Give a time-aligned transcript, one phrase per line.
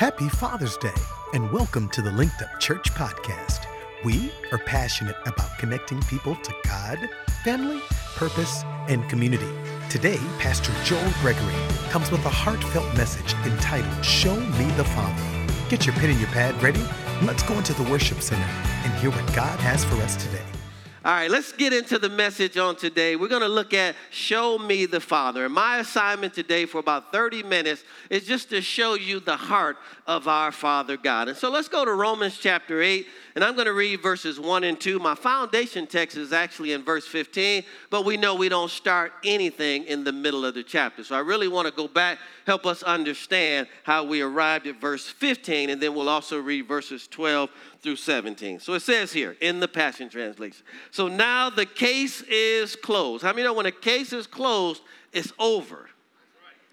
[0.00, 0.94] Happy Father's Day,
[1.34, 3.66] and welcome to the Linked Up Church Podcast.
[4.02, 6.98] We are passionate about connecting people to God,
[7.44, 7.82] family,
[8.16, 9.52] purpose, and community.
[9.90, 11.52] Today, Pastor Joel Gregory
[11.90, 15.22] comes with a heartfelt message entitled Show Me the Father.
[15.68, 16.82] Get your pen and your pad ready,
[17.20, 20.59] let's go into the worship center and hear what God has for us today.
[21.02, 23.16] All right, let's get into the message on today.
[23.16, 25.46] We're going to look at Show Me the Father.
[25.46, 29.78] And my assignment today for about 30 minutes is just to show you the heart
[30.06, 31.28] of our Father God.
[31.28, 33.06] And so let's go to Romans chapter 8,
[33.40, 34.98] and I'm going to read verses 1 and 2.
[34.98, 39.84] My foundation text is actually in verse 15, but we know we don't start anything
[39.84, 41.02] in the middle of the chapter.
[41.02, 45.06] So I really want to go back, help us understand how we arrived at verse
[45.06, 47.48] 15, and then we'll also read verses 12
[47.80, 48.60] through 17.
[48.60, 50.62] So it says here in the Passion Translation.
[50.90, 53.22] So now the case is closed.
[53.22, 54.82] How many know when a case is closed,
[55.14, 55.88] it's over?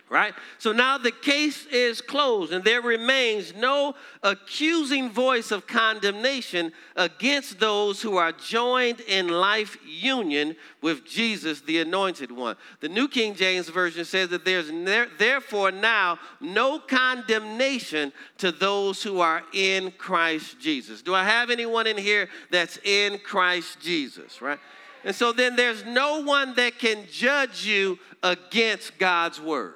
[0.10, 0.34] Right?
[0.58, 7.60] So now the case is closed, and there remains no accusing voice of condemnation against
[7.60, 12.56] those who are joined in life union with Jesus, the Anointed One.
[12.80, 19.04] The New King James Version says that there's ne- therefore now no condemnation to those
[19.04, 21.02] who are in Christ Jesus.
[21.02, 24.60] Do I have anyone in here that's in Christ Jesus, right?
[25.04, 29.74] And so then there's no one that can judge you against God's word.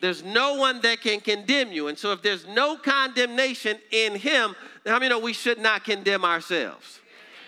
[0.00, 1.88] There's no one that can condemn you.
[1.88, 4.54] And so if there's no condemnation in him,
[4.86, 7.00] how many know we should not condemn ourselves?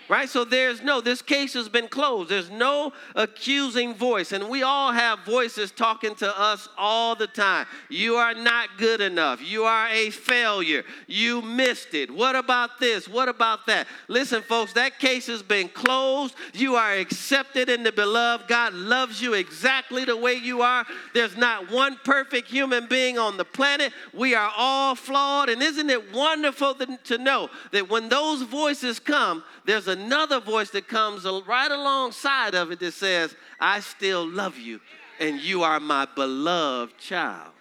[0.08, 0.28] Right?
[0.28, 2.30] So there's no, this case has been closed.
[2.30, 4.32] There's no accusing voice.
[4.32, 7.66] And we all have voices talking to us all the time.
[7.88, 9.42] You are not good enough.
[9.42, 10.84] You are a failure.
[11.06, 12.10] You missed it.
[12.10, 13.08] What about this?
[13.08, 13.86] What about that?
[14.08, 16.34] Listen, folks, that case has been closed.
[16.52, 18.48] You are accepted in the beloved.
[18.48, 20.84] God loves you exactly the way you are.
[21.14, 23.92] There's not one perfect human being on the planet.
[24.12, 25.48] We are all flawed.
[25.48, 30.88] And isn't it wonderful to know that when those voices come, there's another voice that
[30.88, 34.80] comes right alongside of it that says, I still love you
[35.18, 37.52] and you are my beloved child.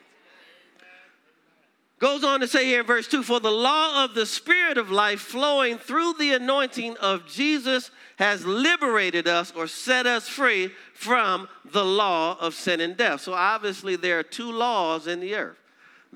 [1.98, 4.92] Goes on to say here in verse 2 For the law of the Spirit of
[4.92, 11.48] life flowing through the anointing of Jesus has liberated us or set us free from
[11.64, 13.22] the law of sin and death.
[13.22, 15.58] So obviously, there are two laws in the earth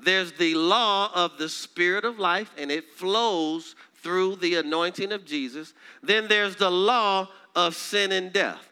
[0.04, 5.24] there's the law of the Spirit of life, and it flows through the anointing of
[5.24, 5.74] Jesus.
[6.02, 8.68] Then there's the law of sin and death.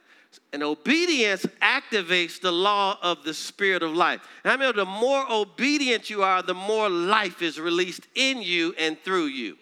[0.53, 4.21] And obedience activates the law of the spirit of life.
[4.45, 8.75] And I mean, the more obedient you are, the more life is released in you
[8.79, 9.57] and through you.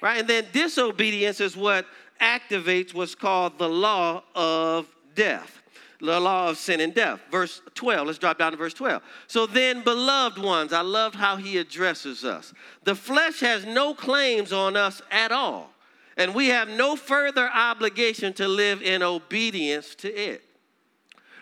[0.00, 0.18] Right?
[0.18, 1.86] And then disobedience is what
[2.20, 5.59] activates what's called the law of death
[6.00, 7.20] the law of sin and death.
[7.30, 9.02] Verse 12, let's drop down to verse 12.
[9.26, 12.52] So then, beloved ones, I love how he addresses us.
[12.84, 15.72] The flesh has no claims on us at all,
[16.16, 20.42] and we have no further obligation to live in obedience to it.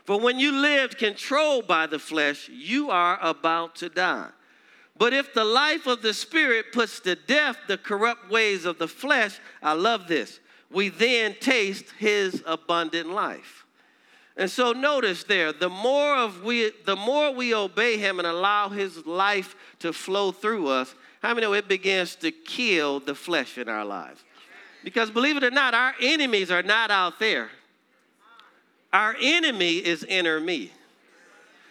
[0.05, 4.31] For when you lived controlled by the flesh, you are about to die.
[4.97, 8.89] But if the life of the Spirit puts to death the corrupt ways of the
[8.89, 10.41] flesh, I love this,
[10.71, 13.65] we then taste his abundant life.
[14.39, 18.69] And so notice there, the more of we the more we obey him and allow
[18.69, 23.59] his life to flow through us, how many know it begins to kill the flesh
[23.59, 24.23] in our lives?
[24.85, 27.51] Because believe it or not, our enemies are not out there.
[28.93, 30.71] Our enemy is inner me.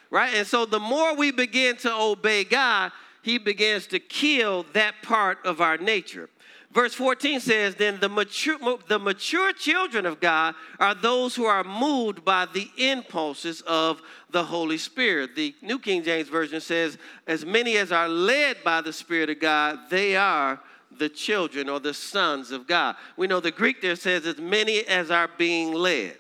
[0.09, 0.34] Right?
[0.35, 2.91] And so the more we begin to obey God,
[3.22, 6.29] he begins to kill that part of our nature.
[6.77, 11.63] Verse 14 says, Then the mature, the mature children of God are those who are
[11.63, 13.99] moved by the impulses of
[14.29, 15.35] the Holy Spirit.
[15.35, 19.39] The New King James Version says, As many as are led by the Spirit of
[19.39, 20.59] God, they are
[20.95, 22.95] the children or the sons of God.
[23.16, 26.16] We know the Greek there says, As many as are being led.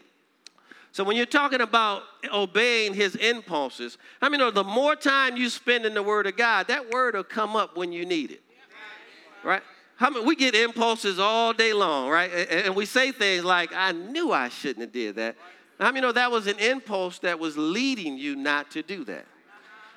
[0.91, 2.01] So when you're talking about
[2.33, 6.67] obeying his impulses, I mean, the more time you spend in the Word of God,
[6.69, 8.41] that Word will come up when you need it.
[9.43, 9.61] Right?
[9.97, 12.31] How many, we get impulses all day long, right?
[12.31, 15.35] And we say things like, I knew I shouldn't have did that.
[15.79, 19.25] How many know that was an impulse that was leading you not to do that?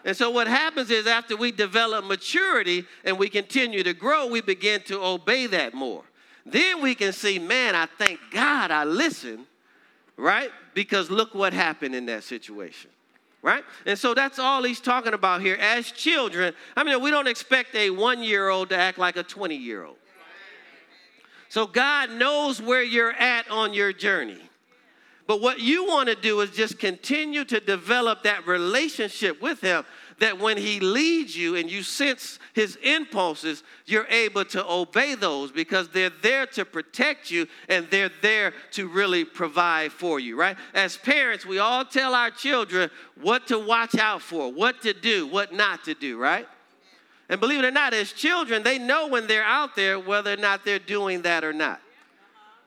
[0.04, 4.40] And so what happens is after we develop maturity and we continue to grow, we
[4.40, 6.04] begin to obey that more.
[6.46, 9.44] Then we can see, man, I thank God I listened,
[10.16, 10.50] right?
[10.72, 12.90] Because look what happened in that situation
[13.42, 13.64] right?
[13.86, 15.56] And so that's all he's talking about here.
[15.60, 19.22] As children, I mean, we don't expect a one year old to act like a
[19.22, 19.96] 20 year old.
[21.48, 24.40] So God knows where you're at on your journey.
[25.26, 29.84] But what you want to do is just continue to develop that relationship with him
[30.20, 35.50] that when He leads you and you sense His impulses, you're able to obey those
[35.50, 40.56] because they're there to protect you and they're there to really provide for you, right?
[40.74, 42.90] As parents, we all tell our children
[43.20, 46.46] what to watch out for, what to do, what not to do, right?
[47.28, 50.36] And believe it or not, as children, they know when they're out there whether or
[50.36, 51.80] not they're doing that or not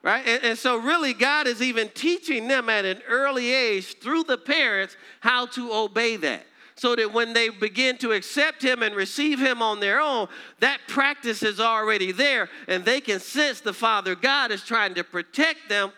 [0.01, 0.27] right?
[0.27, 4.37] And, and, so, really, God is even teaching them at an early age through the
[4.37, 6.45] parents how to obey that.
[6.75, 10.27] So that when they begin to accept Him and receive Him on their own,
[10.59, 15.03] that practice is already there, and they can sense the Father God is trying to
[15.03, 15.91] protect them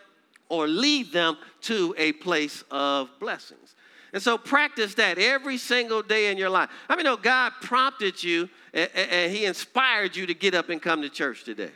[0.48, 3.74] or lead them to a place of blessings.
[4.12, 6.70] And so practice that every single day in your life.
[6.88, 10.80] I mean, know God prompted you and, and He inspired you to get up and
[10.80, 11.70] come to church today.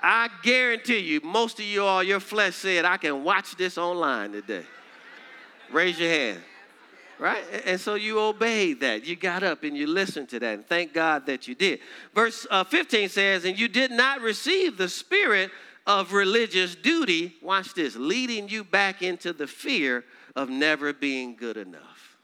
[0.00, 4.32] I guarantee you, most of you all, your flesh said, I can watch this online
[4.32, 4.64] today.
[5.72, 6.40] Raise your hand.
[7.18, 7.44] Right?
[7.64, 9.06] And so you obeyed that.
[9.06, 10.54] You got up and you listened to that.
[10.54, 11.80] And thank God that you did.
[12.14, 15.50] Verse uh, 15 says, And you did not receive the spirit
[15.86, 20.04] of religious duty, watch this, leading you back into the fear
[20.34, 22.18] of never being good enough.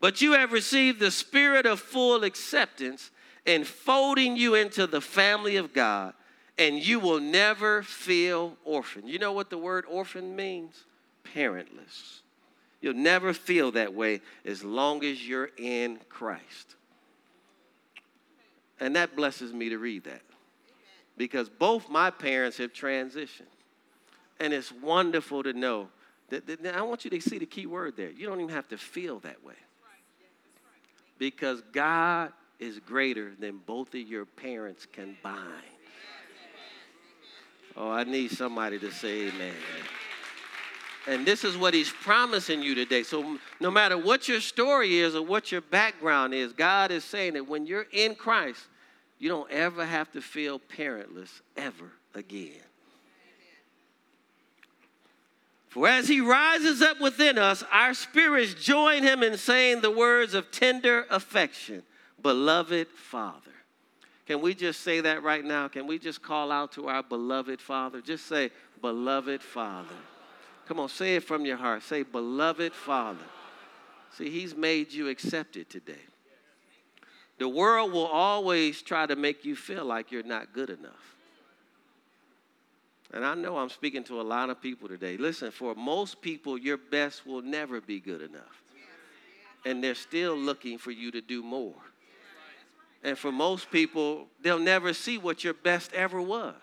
[0.00, 3.10] But you have received the spirit of full acceptance
[3.46, 6.12] enfolding you into the family of God,
[6.58, 9.08] and you will never feel orphan.
[9.08, 10.84] You know what the word orphan means?
[11.34, 12.20] Parentless.
[12.84, 16.74] You'll never feel that way as long as you're in Christ.
[18.78, 20.20] And that blesses me to read that
[21.16, 23.48] because both my parents have transitioned.
[24.38, 25.88] And it's wonderful to know
[26.28, 28.10] that, that, I want you to see the key word there.
[28.10, 29.54] You don't even have to feel that way.
[31.16, 35.38] Because God is greater than both of your parents combined.
[37.78, 39.54] Oh, I need somebody to say amen.
[41.06, 43.02] And this is what he's promising you today.
[43.02, 47.34] So, no matter what your story is or what your background is, God is saying
[47.34, 48.64] that when you're in Christ,
[49.18, 52.60] you don't ever have to feel parentless ever again.
[55.68, 60.32] For as he rises up within us, our spirits join him in saying the words
[60.32, 61.82] of tender affection
[62.22, 63.50] beloved Father.
[64.26, 65.68] Can we just say that right now?
[65.68, 68.00] Can we just call out to our beloved Father?
[68.00, 68.50] Just say,
[68.80, 69.94] beloved Father.
[70.66, 71.82] Come on, say it from your heart.
[71.82, 73.24] Say, beloved Father.
[74.16, 75.94] See, He's made you accepted today.
[77.38, 81.16] The world will always try to make you feel like you're not good enough.
[83.12, 85.16] And I know I'm speaking to a lot of people today.
[85.16, 88.62] Listen, for most people, your best will never be good enough.
[89.64, 91.74] And they're still looking for you to do more.
[93.02, 96.54] And for most people, they'll never see what your best ever was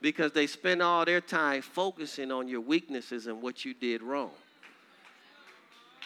[0.00, 4.30] because they spend all their time focusing on your weaknesses and what you did wrong.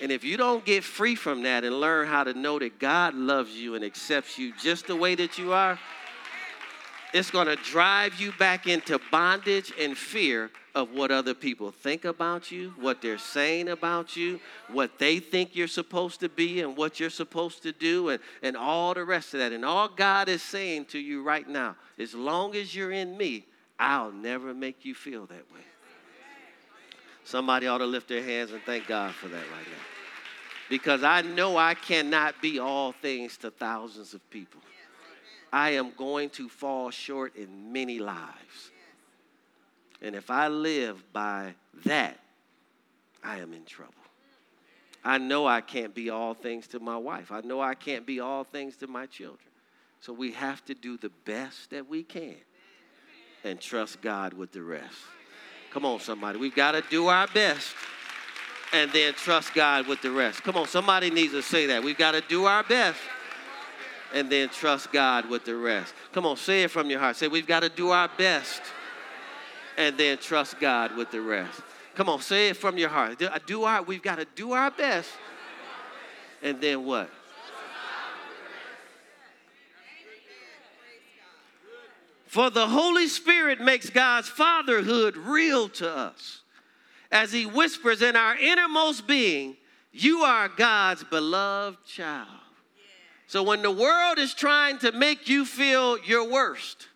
[0.00, 3.14] And if you don't get free from that and learn how to know that God
[3.14, 5.78] loves you and accepts you just the way that you are,
[7.12, 12.04] it's going to drive you back into bondage and fear of what other people think
[12.04, 14.38] about you, what they're saying about you,
[14.68, 18.56] what they think you're supposed to be, and what you're supposed to do, and, and
[18.56, 19.52] all the rest of that.
[19.52, 23.44] And all God is saying to you right now, as long as you're in me,
[23.80, 25.64] I'll never make you feel that way.
[27.24, 29.82] Somebody ought to lift their hands and thank God for that right now.
[30.68, 34.60] Because I know I cannot be all things to thousands of people.
[35.50, 38.70] I am going to fall short in many lives.
[40.02, 41.54] And if I live by
[41.86, 42.18] that,
[43.24, 43.94] I am in trouble.
[45.02, 47.32] I know I can't be all things to my wife.
[47.32, 49.38] I know I can't be all things to my children.
[50.00, 52.36] So we have to do the best that we can
[53.44, 54.96] and trust God with the rest.
[55.72, 56.38] Come on, somebody.
[56.38, 57.74] We've got to do our best
[58.72, 60.42] and then trust God with the rest.
[60.42, 61.82] Come on, somebody needs to say that.
[61.82, 62.98] We've got to do our best
[64.12, 65.94] and then trust God with the rest.
[66.12, 67.16] Come on, say it from your heart.
[67.16, 68.62] Say, We've got to do our best
[69.76, 71.60] and then trust God with the rest.
[71.94, 73.20] Come on, say it from your heart.
[73.46, 75.10] Do our, we've got to do our best
[76.42, 77.10] and then what?
[82.30, 86.42] For the Holy Spirit makes God's fatherhood real to us
[87.10, 89.56] as He whispers in our innermost being,
[89.90, 92.28] You are God's beloved child.
[93.26, 96.86] So when the world is trying to make you feel your worst,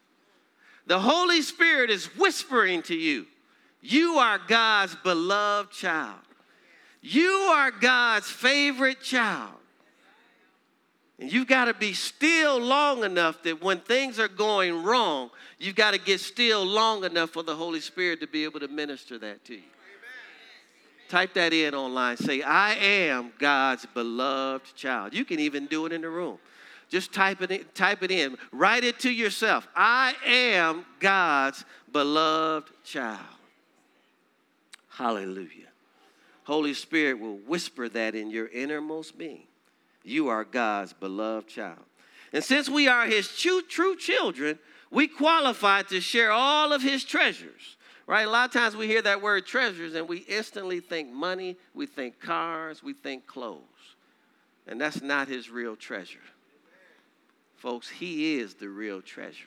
[0.87, 3.27] the Holy Spirit is whispering to you,
[3.81, 6.21] you are God's beloved child.
[7.03, 9.64] You are God's favorite child.
[11.19, 15.77] And you've got to be still long enough that when things are going wrong, you've
[15.77, 19.19] got to get still long enough for the Holy Spirit to be able to minister
[19.19, 19.63] that to you.
[21.09, 22.17] Type that in online.
[22.17, 25.15] Say, I am God's beloved child.
[25.15, 26.39] You can even do it in the room.
[26.89, 28.37] Just type it in, type it in.
[28.51, 29.69] Write it to yourself.
[29.77, 33.21] I am God's beloved child.
[34.89, 35.69] Hallelujah.
[36.45, 39.45] Holy Spirit will whisper that in your innermost being.
[40.05, 41.83] You are God's beloved child.
[42.33, 44.59] And since we are his true, true children,
[44.91, 47.77] we qualify to share all of his treasures.
[48.07, 48.27] Right?
[48.27, 51.87] A lot of times we hear that word treasures and we instantly think money, we
[51.87, 53.63] think cars, we think clothes.
[54.67, 56.19] And that's not his real treasure.
[57.57, 59.47] Folks, he is the real treasure.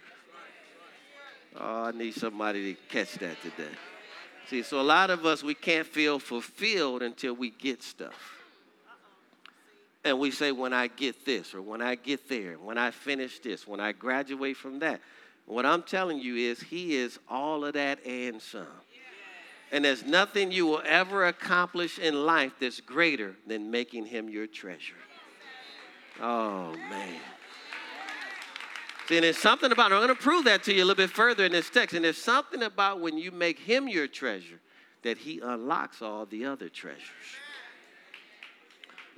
[1.56, 3.74] Oh, I need somebody to catch that today.
[4.48, 8.37] See, so a lot of us, we can't feel fulfilled until we get stuff.
[10.10, 13.40] And we say, when I get this, or when I get there, when I finish
[13.40, 15.02] this, when I graduate from that.
[15.46, 18.68] What I'm telling you is, He is all of that and some.
[19.72, 24.48] And there's nothing you will ever accomplish in life that's greater than making Him your
[24.48, 24.96] treasure.
[26.22, 27.20] Oh, man.
[29.08, 31.10] See, and there's something about, I'm going to prove that to you a little bit
[31.10, 31.96] further in this text.
[31.96, 34.60] And there's something about when you make him your treasure
[35.04, 37.04] that he unlocks all the other treasures.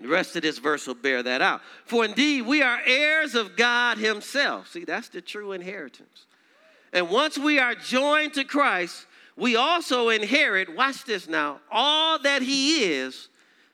[0.02, 1.62] The rest of this verse will bear that out.
[1.86, 4.70] For indeed, we are heirs of God himself.
[4.70, 6.26] See, that's the true inheritance.
[6.94, 12.42] And once we are joined to Christ, we also inherit, watch this now, all that
[12.42, 13.28] he is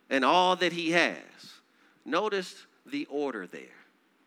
[0.10, 1.18] and all that he has.
[2.06, 3.62] Notice the order there.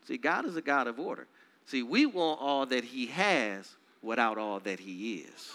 [0.07, 1.27] See, God is a God of order.
[1.65, 5.51] See, we want all that he has without all that he is.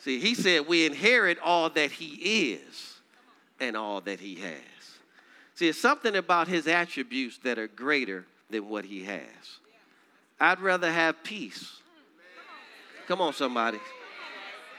[0.00, 2.95] See, he said we inherit all that he is
[3.60, 4.60] and all that he has.
[5.54, 9.58] See, it's something about his attributes that are greater than what he has.
[10.38, 11.80] I'd rather have peace.
[13.08, 13.78] Come on, somebody.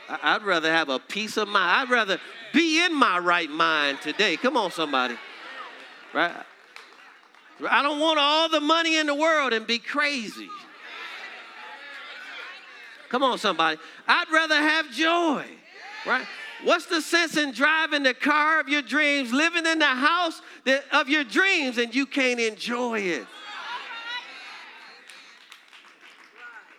[0.10, 1.90] I'd rather have a peace of mind.
[1.90, 2.20] I'd rather
[2.54, 4.38] be in my right mind today.
[4.38, 5.16] Come on, somebody.
[6.14, 6.32] Right?
[7.70, 10.50] I don't want all the money in the world and be crazy.
[13.10, 13.80] Come on, somebody.
[14.08, 15.46] I'd rather have joy,
[16.06, 16.26] right?
[16.64, 20.42] What's the sense in driving the car of your dreams, living in the house
[20.92, 23.28] of your dreams, and you can't enjoy it?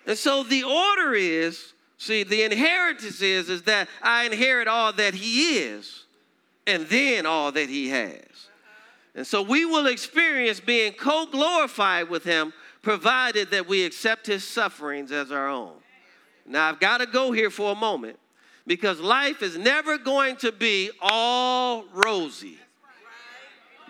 [0.06, 5.14] And so the order is see, the inheritance is, is that I inherit all that
[5.14, 6.04] He is,
[6.66, 8.49] and then all that He has.
[9.14, 14.44] And so we will experience being co glorified with him, provided that we accept his
[14.44, 15.73] sufferings as our own.
[16.47, 18.16] Now, I've got to go here for a moment
[18.69, 22.59] because life is never going to be all rosy.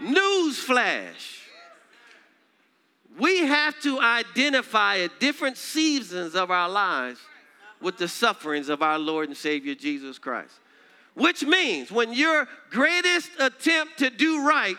[0.01, 1.43] Newsflash.
[3.19, 7.19] We have to identify at different seasons of our lives
[7.83, 10.55] with the sufferings of our Lord and Savior Jesus Christ.
[11.15, 14.77] Which means when your greatest attempt to do right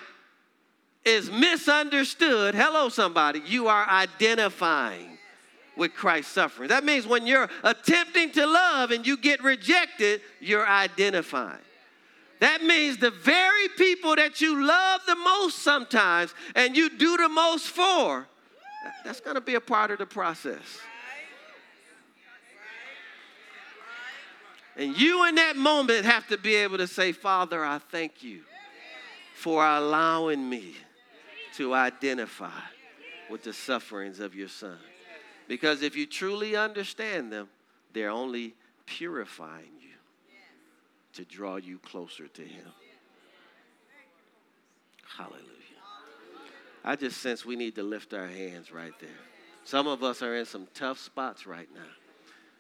[1.04, 5.19] is misunderstood, hello, somebody, you are identifying
[5.80, 6.70] with Christ's suffering.
[6.70, 11.58] That means when you're attempting to love and you get rejected, you're identifying.
[12.40, 17.30] That means the very people that you love the most sometimes and you do the
[17.30, 18.28] most for,
[19.04, 20.62] that's going to be a part of the process.
[24.78, 28.42] And you in that moment have to be able to say, Father, I thank you
[29.36, 30.76] for allowing me
[31.56, 32.62] to identify
[33.30, 34.78] with the sufferings of your son.
[35.50, 37.50] Because if you truly understand them,
[37.92, 38.54] they're only
[38.86, 39.96] purifying you
[41.14, 42.68] to draw you closer to him.
[45.18, 45.44] Hallelujah.
[46.86, 49.10] I just sense we need to lift our hands right there.
[49.66, 51.82] Some of us are in some tough spots right now.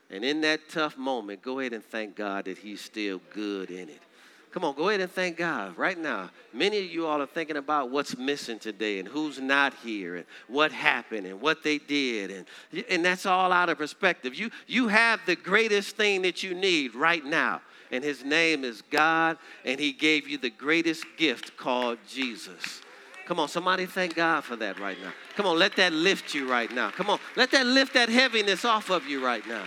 [0.10, 3.88] And in that tough moment, go ahead and thank God that He's still good in
[3.88, 4.01] it.
[4.51, 6.31] Come on, go ahead and thank God right now.
[6.53, 10.25] Many of you all are thinking about what's missing today and who's not here and
[10.47, 12.31] what happened and what they did.
[12.31, 14.33] And, and that's all out of perspective.
[14.33, 17.61] You, you have the greatest thing that you need right now.
[17.91, 22.81] And his name is God, and he gave you the greatest gift called Jesus.
[23.25, 25.11] Come on, somebody thank God for that right now.
[25.35, 26.89] Come on, let that lift you right now.
[26.89, 29.65] Come on, let that lift that heaviness off of you right now.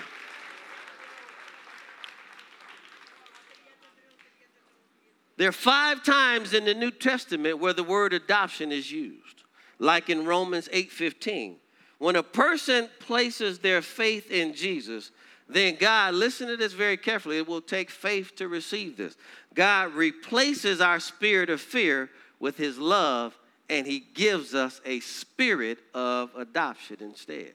[5.36, 9.42] There are five times in the New Testament where the word adoption is used,
[9.78, 11.58] like in Romans 8:15.
[11.98, 15.10] When a person places their faith in Jesus,
[15.48, 19.16] then God, listen to this very carefully, it will take faith to receive this.
[19.54, 22.10] God replaces our spirit of fear
[22.40, 27.54] with his love, and he gives us a spirit of adoption instead.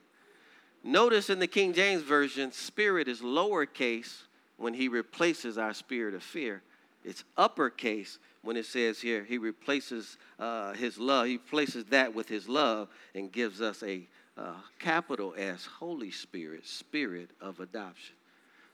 [0.84, 4.24] Notice in the King James Version, spirit is lowercase
[4.56, 6.64] when he replaces our spirit of fear.
[7.08, 12.28] It's uppercase when it says here, he replaces uh, his love, he places that with
[12.28, 14.06] his love and gives us a
[14.38, 18.14] uh, capital S, Holy Spirit, spirit of adoption.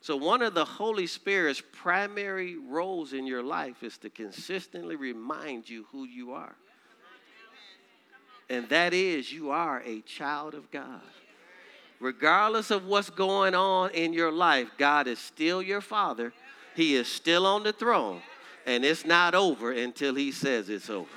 [0.01, 5.69] So, one of the Holy Spirit's primary roles in your life is to consistently remind
[5.69, 6.55] you who you are.
[8.49, 11.01] And that is, you are a child of God.
[11.99, 16.33] Regardless of what's going on in your life, God is still your Father.
[16.75, 18.21] He is still on the throne,
[18.65, 21.09] and it's not over until He says it's over.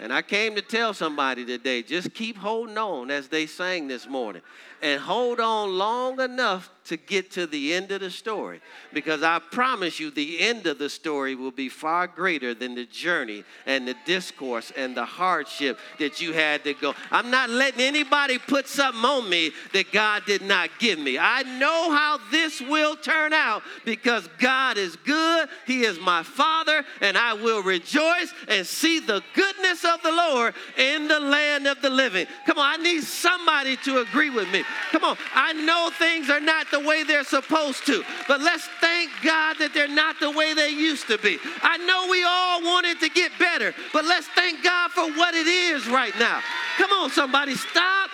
[0.00, 4.08] And I came to tell somebody today just keep holding on as they sang this
[4.08, 4.42] morning
[4.82, 8.60] and hold on long enough to get to the end of the story.
[8.92, 12.84] Because I promise you, the end of the story will be far greater than the
[12.84, 16.94] journey and the discourse and the hardship that you had to go.
[17.12, 21.16] I'm not letting anybody put something on me that God did not give me.
[21.16, 25.48] I know how this will turn out because God is good.
[25.66, 30.54] He is my Father, and I will rejoice and see the goodness of the Lord
[30.76, 32.26] in the land of the living.
[32.46, 34.64] Come on, I need somebody to agree with me.
[34.92, 39.10] Come on, I know things are not the way they're supposed to, but let's thank
[39.22, 41.38] God that they're not the way they used to be.
[41.62, 45.34] I know we all want it to get better, but let's thank God for what
[45.34, 46.40] it is right now.
[46.78, 48.10] Come on, somebody, stop.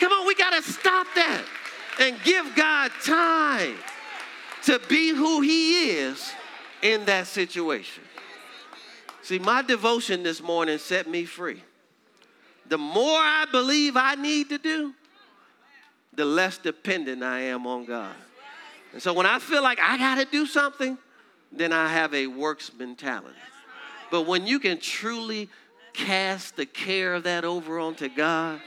[0.00, 1.44] Come on, we got to stop that
[2.00, 3.74] and give God time
[4.64, 6.32] to be who He is
[6.82, 8.04] in that situation.
[9.22, 11.62] See, my devotion this morning set me free.
[12.68, 14.94] The more I believe I need to do,
[16.18, 18.14] the less dependent I am on God.
[18.92, 20.98] And so when I feel like I got to do something,
[21.52, 23.38] then I have a works mentality.
[24.10, 25.48] But when you can truly
[25.92, 28.60] cast the care of that over onto God,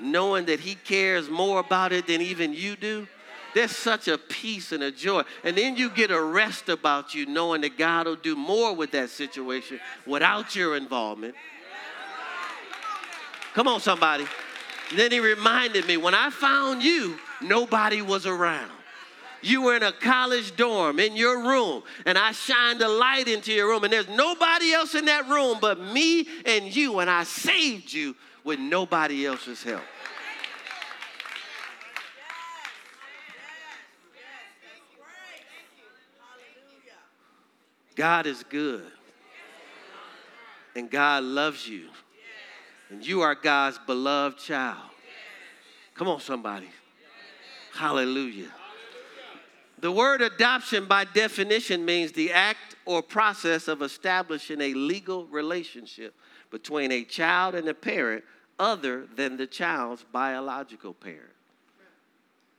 [0.00, 3.06] knowing that He cares more about it than even you do,
[3.54, 5.24] there's such a peace and a joy.
[5.44, 8.92] And then you get a rest about you, knowing that God will do more with
[8.92, 11.34] that situation without your involvement.
[13.52, 14.24] Come on, somebody.
[14.92, 18.70] Then he reminded me when I found you, nobody was around.
[19.42, 23.52] You were in a college dorm in your room, and I shined a light into
[23.52, 27.24] your room, and there's nobody else in that room but me and you, and I
[27.24, 29.82] saved you with nobody else's help.
[37.94, 38.90] God is good,
[40.74, 41.88] and God loves you.
[42.94, 44.88] And you are God's beloved child.
[45.96, 46.68] Come on, somebody.
[47.74, 48.52] Hallelujah.
[49.80, 56.14] The word adoption, by definition, means the act or process of establishing a legal relationship
[56.52, 58.22] between a child and a parent
[58.60, 61.34] other than the child's biological parent.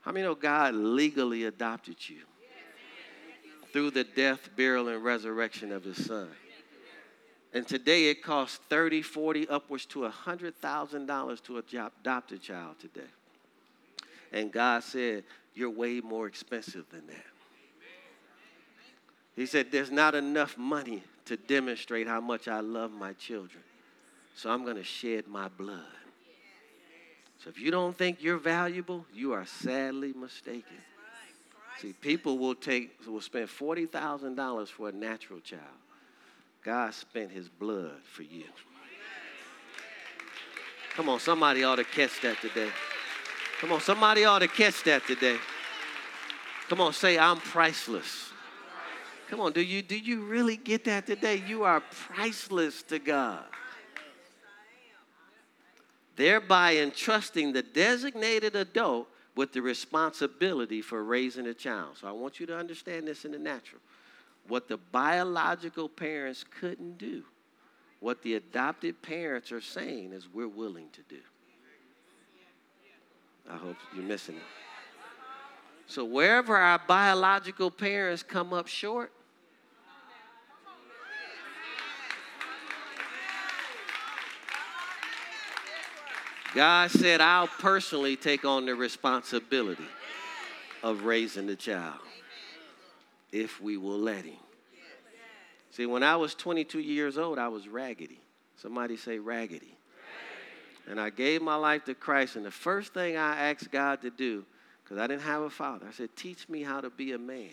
[0.02, 2.24] How many know God legally adopted you
[3.72, 6.28] through the death, burial, and resurrection of his son?
[7.56, 13.08] And today it costs 30, 40, upwards to $100,000 to adopt a child today.
[14.34, 17.26] And God said, You're way more expensive than that.
[19.38, 23.64] He said, There's not enough money to demonstrate how much I love my children.
[24.36, 25.80] So I'm going to shed my blood.
[27.42, 30.76] So if you don't think you're valuable, you are sadly mistaken.
[31.80, 35.62] See, people will take will spend forty thousand dollars for a natural child.
[36.66, 38.46] God spent his blood for you.
[40.96, 42.70] Come on, somebody ought to catch that today.
[43.62, 45.38] Come on, somebody ought to catch that today.
[46.68, 48.32] Come on, say, I'm priceless.
[49.30, 51.44] Come on, do you, do you really get that today?
[51.46, 53.44] You are priceless to God.
[56.16, 61.98] Thereby entrusting the designated adult with the responsibility for raising a child.
[62.02, 63.82] So I want you to understand this in the natural
[64.48, 67.24] what the biological parents couldn't do,
[68.00, 71.22] what the adopted parents are saying is we're willing to do.
[73.50, 74.42] I hope you're missing it.
[75.88, 79.12] So, wherever our biological parents come up short,
[86.56, 89.86] God said, I'll personally take on the responsibility
[90.82, 92.00] of raising the child
[93.36, 94.38] if we will let Him.
[95.72, 98.20] See, when I was 22 years old, I was raggedy.
[98.56, 99.78] Somebody say raggedy.
[100.88, 104.10] And I gave my life to Christ, and the first thing I asked God to
[104.10, 104.46] do,
[104.84, 107.50] because I didn't have a father, I said, Teach me how to be a man.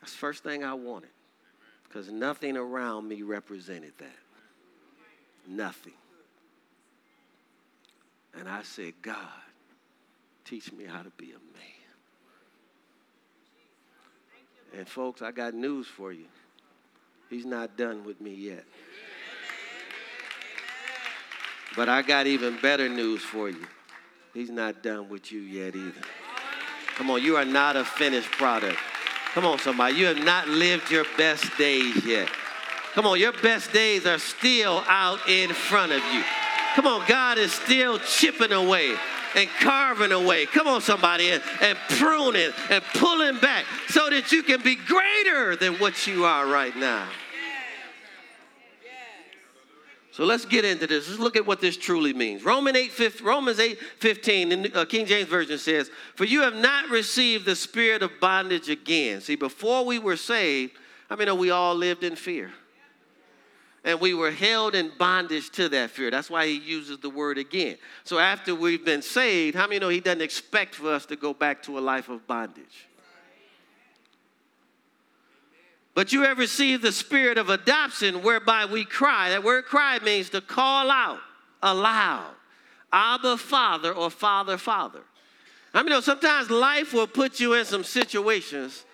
[0.00, 1.10] That's the first thing I wanted,
[1.86, 4.18] because nothing around me represented that.
[5.46, 5.92] Nothing.
[8.38, 9.16] And I said, God,
[10.44, 11.79] teach me how to be a man.
[14.76, 16.26] And folks, I got news for you.
[17.28, 18.64] He's not done with me yet.
[21.76, 23.66] But I got even better news for you.
[24.34, 26.02] He's not done with you yet either.
[26.96, 28.78] Come on, you are not a finished product.
[29.32, 29.96] Come on, somebody.
[29.96, 32.28] You have not lived your best days yet.
[32.94, 36.22] Come on, your best days are still out in front of you.
[36.74, 38.96] Come on, God is still chipping away
[39.36, 40.46] and carving away.
[40.46, 45.56] Come on, somebody, and, and pruning and pulling back so that you can be greater
[45.56, 47.08] than what you are right now.
[50.12, 51.08] So let's get into this.
[51.08, 52.44] Let's look at what this truly means.
[52.44, 56.56] Romans 8, 15, Romans 8 15, in uh, King James Version says, For you have
[56.56, 59.20] not received the spirit of bondage again.
[59.20, 60.72] See, before we were saved,
[61.08, 62.52] I mean, we all lived in fear.
[63.84, 66.10] And we were held in bondage to that fear.
[66.10, 67.78] That's why he uses the word again.
[68.04, 71.32] So after we've been saved, how many know he doesn't expect for us to go
[71.32, 72.86] back to a life of bondage?
[75.94, 79.30] But you have received the spirit of adoption whereby we cry.
[79.30, 81.18] That word cry means to call out
[81.62, 82.32] aloud.
[82.92, 85.00] Abba, Father, or Father, Father.
[85.72, 88.84] I mean, know, sometimes life will put you in some situations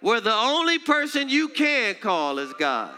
[0.00, 2.94] where the only person you can call is God.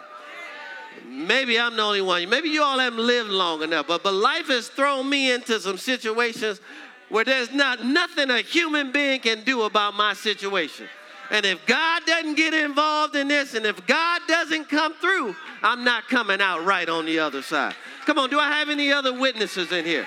[1.07, 2.29] Maybe I'm the only one.
[2.29, 5.79] Maybe you all haven't lived long enough, but, but life has thrown me into some
[5.79, 6.61] situations
[7.09, 10.89] where there's not nothing a human being can do about my situation.
[11.31, 15.85] And if God doesn't get involved in this, and if God doesn't come through, I'm
[15.85, 17.75] not coming out right on the other side.
[18.05, 20.07] Come on, do I have any other witnesses in here?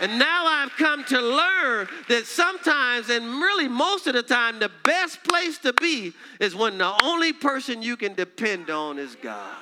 [0.00, 4.70] And now I've come to learn that sometimes, and really most of the time, the
[4.84, 9.56] best place to be is when the only person you can depend on is God.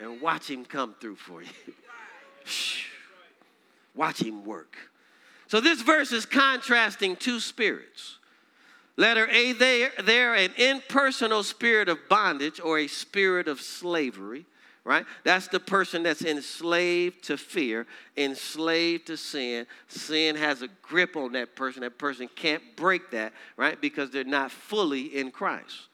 [0.00, 1.48] And watch Him come through for you.
[3.94, 4.76] Watch Him work.
[5.48, 8.18] So this verse is contrasting two spirits.
[8.96, 14.46] Letter A there, there an impersonal spirit of bondage or a spirit of slavery,
[14.84, 15.04] right?
[15.24, 17.86] That's the person that's enslaved to fear,
[18.16, 19.66] enslaved to sin.
[19.88, 21.82] Sin has a grip on that person.
[21.82, 23.80] That person can't break that, right?
[23.80, 25.88] Because they're not fully in Christ.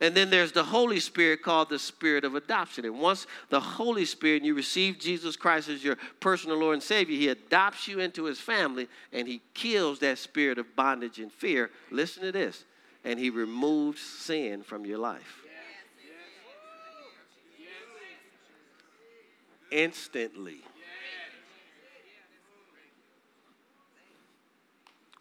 [0.00, 2.84] And then there's the Holy Spirit called the Spirit of adoption.
[2.84, 6.82] And once the Holy Spirit and you receive Jesus Christ as your personal Lord and
[6.82, 11.32] Savior, He adopts you into His family and He kills that spirit of bondage and
[11.32, 11.70] fear.
[11.90, 12.64] Listen to this.
[13.04, 15.42] And He removes sin from your life.
[19.70, 20.60] Instantly.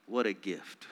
[0.05, 0.87] What a gift.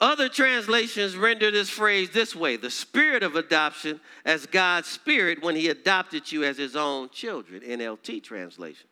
[0.00, 5.56] Other translations render this phrase this way the spirit of adoption as God's spirit when
[5.56, 8.86] he adopted you as his own children, NLT translation.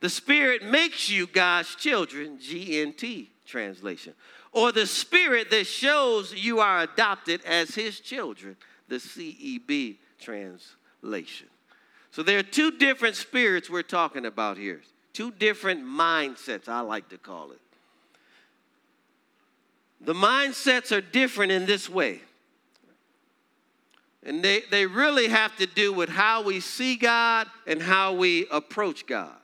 [0.00, 4.14] The spirit makes you God's children, GNT translation.
[4.52, 8.56] Or the spirit that shows you are adopted as his children,
[8.88, 11.48] the CEB translation.
[12.10, 14.80] So there are two different spirits we're talking about here,
[15.12, 17.60] two different mindsets, I like to call it.
[20.00, 22.20] The mindsets are different in this way.
[24.22, 28.46] And they, they really have to do with how we see God and how we
[28.50, 29.34] approach God.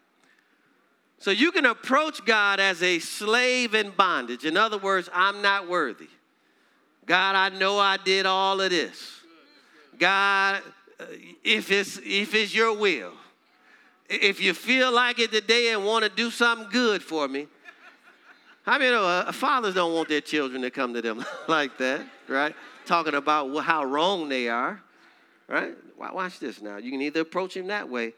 [1.18, 4.44] So you can approach God as a slave in bondage.
[4.44, 6.08] In other words, I'm not worthy.
[7.06, 9.20] God, I know I did all of this.
[9.98, 10.62] God,
[11.42, 13.12] if it's, if it's your will,
[14.08, 17.46] if you feel like it today and want to do something good for me,
[18.66, 22.54] I mean, uh, fathers don't want their children to come to them like that, right?
[22.86, 24.80] Talking about how wrong they are,
[25.48, 25.74] right?
[25.98, 26.78] Watch this now.
[26.78, 28.14] You can either approach him that way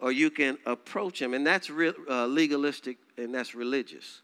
[0.00, 4.22] or you can approach him, and that's re- uh, legalistic and that's religious.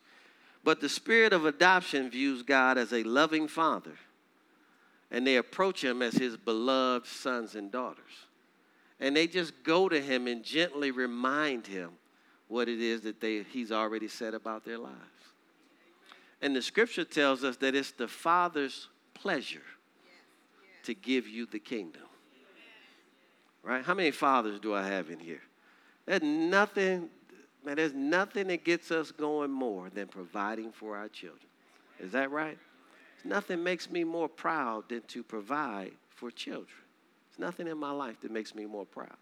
[0.63, 3.99] But the spirit of adoption views God as a loving father,
[5.11, 8.05] and they approach him as his beloved sons and daughters.
[9.01, 11.91] And they just go to him and gently remind him
[12.49, 14.95] what it is that they, he's already said about their lives.
[16.45, 19.63] And the scripture tells us that it's the Father's pleasure
[20.83, 22.03] to give you the kingdom.
[23.63, 23.83] Right?
[23.83, 25.41] How many fathers do I have in here?
[26.05, 27.09] There's nothing,
[27.65, 31.49] man, there's nothing that gets us going more than providing for our children.
[31.99, 32.59] Is that right?
[33.25, 36.77] Nothing makes me more proud than to provide for children.
[37.31, 39.17] There's nothing in my life that makes me more proud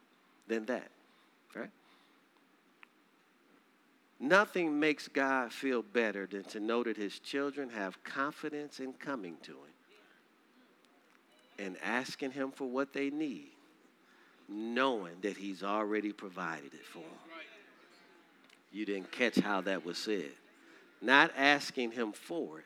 [0.49, 0.91] than that.
[1.55, 1.71] Right?
[4.23, 9.37] Nothing makes God feel better than to know that his children have confidence in coming
[9.43, 9.59] to him
[11.59, 13.51] and asking him for what they need,
[14.49, 17.33] knowing that he's already provided it for them.
[18.73, 20.31] You didn't catch how that was said.
[21.03, 22.65] Not asking Him for it,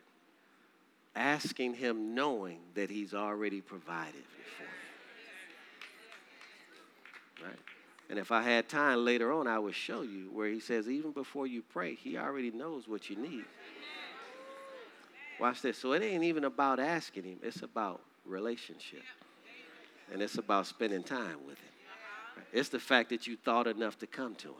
[1.16, 4.62] asking Him knowing that He's already provided for
[7.42, 7.48] you.
[7.48, 7.58] Right?
[8.08, 11.12] And if I had time later on, I would show you where He says, even
[11.12, 13.44] before you pray, He already knows what you need.
[15.40, 15.78] Watch this.
[15.78, 19.02] So it ain't even about asking Him, it's about relationship.
[20.12, 22.44] And it's about spending time with Him.
[22.52, 24.54] It's the fact that you thought enough to come to Him.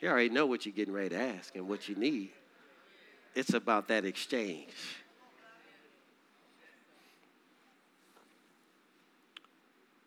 [0.00, 2.30] You already know what you're getting ready to ask and what you need.
[3.34, 4.74] It's about that exchange.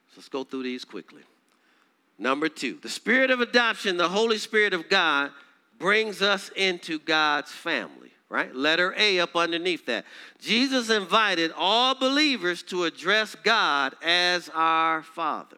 [0.09, 1.23] So let's go through these quickly.
[2.19, 5.31] Number two, the spirit of adoption, the Holy Spirit of God,
[5.79, 8.53] brings us into God's family, right?
[8.53, 10.03] Letter A up underneath that.
[10.37, 15.55] Jesus invited all believers to address God as our Father.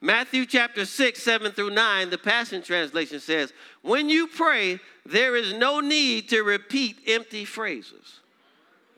[0.00, 3.52] Matthew chapter 6, 7 through 9, the Passion Translation says,
[3.82, 8.20] When you pray, there is no need to repeat empty phrases.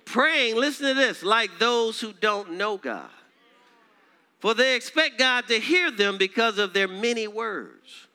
[0.07, 3.11] Praying, listen to this, like those who don't know God.
[4.43, 8.09] For they expect God to hear them because of their many words.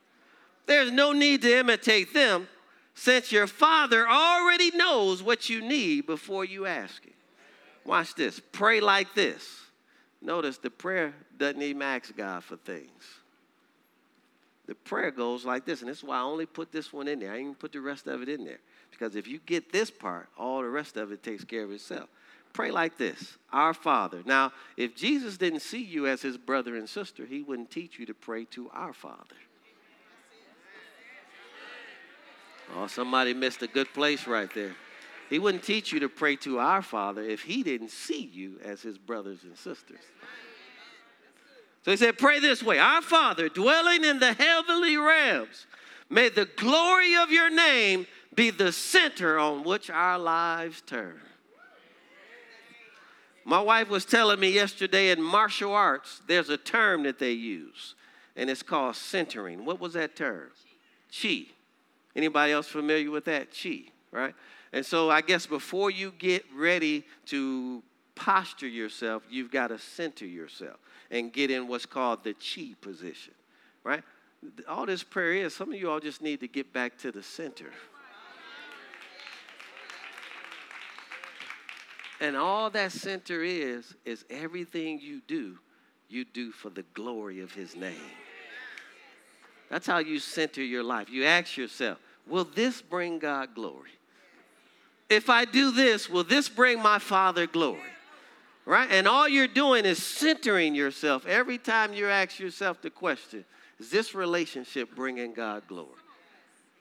[0.66, 2.50] There's no need to imitate them
[2.94, 7.16] since your Father already knows what you need before you ask it.
[7.86, 8.42] Watch this.
[8.52, 9.48] Pray like this.
[10.22, 13.06] Notice the prayer doesn't even ask God for things.
[14.66, 17.20] The prayer goes like this, and this is why I only put this one in
[17.20, 17.32] there.
[17.32, 18.60] I didn't put the rest of it in there.
[18.92, 22.10] Because if you get this part, all the rest of it takes care of itself.
[22.54, 24.22] Pray like this Our Father.
[24.26, 28.06] Now, if Jesus didn't see you as his brother and sister, he wouldn't teach you
[28.06, 29.36] to pray to our Father.
[32.76, 34.76] Oh, somebody missed a good place right there.
[35.30, 38.82] He wouldn't teach you to pray to our Father if he didn't see you as
[38.82, 40.00] his brothers and sisters.
[41.84, 45.66] So he said, Pray this way Our Father, dwelling in the heavenly realms,
[46.10, 51.20] may the glory of your name be the center on which our lives turn.
[53.48, 57.96] My wife was telling me yesterday in martial arts, there's a term that they use,
[58.36, 59.64] and it's called centering.
[59.64, 60.50] What was that term?
[61.22, 61.46] Chi.
[62.14, 63.48] Anybody else familiar with that?
[63.52, 64.36] Chi, right?
[64.74, 67.82] And so I guess before you get ready to
[68.16, 70.76] posture yourself, you've got to center yourself
[71.10, 73.34] and get in what's called the chi position,
[73.86, 74.04] right?
[74.68, 77.24] All this prayer is, some of you all just need to get back to the
[77.24, 77.72] center.
[82.20, 85.58] And all that center is, is everything you do,
[86.10, 87.96] you do for the glory of his name.
[89.70, 91.10] That's how you center your life.
[91.10, 93.92] You ask yourself, will this bring God glory?
[95.10, 97.80] If I do this, will this bring my Father glory?
[98.66, 98.90] Right?
[98.92, 103.46] And all you're doing is centering yourself every time you ask yourself the question
[103.80, 105.90] Is this relationship bringing God glory?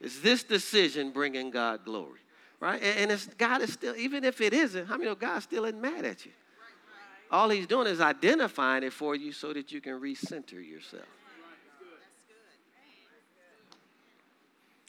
[0.01, 2.20] Is this decision bringing God glory?
[2.58, 2.82] Right?
[2.82, 5.80] And, it's, God is still, even if it isn't, how many know God still isn't
[5.80, 6.32] mad at you?
[7.30, 11.04] All He's doing is identifying it for you so that you can recenter yourself.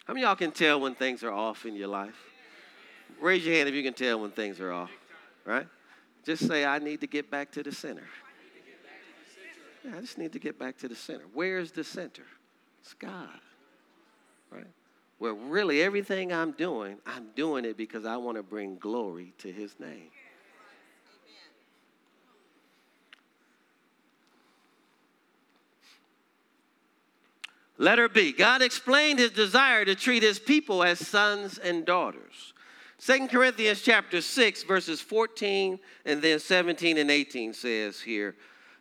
[0.06, 2.16] How many y'all can tell when things are off in your life?
[3.20, 4.92] Raise your hand if you can tell when things are off,
[5.44, 5.68] right?
[6.24, 8.08] Just say, I need to get back to the center.
[9.84, 11.24] Yeah, I just need to get back to the center.
[11.34, 12.24] Where's the center?
[12.82, 13.40] It's God,
[14.52, 14.68] right?
[15.20, 19.52] Where really everything I'm doing, I'm doing it because I want to bring glory to
[19.52, 20.12] His name.
[27.80, 28.32] Letter B.
[28.32, 32.54] God explained his desire to treat his people as sons and daughters.
[32.98, 38.36] Second Corinthians chapter 6, verses 14 and then 17 and 18 says here,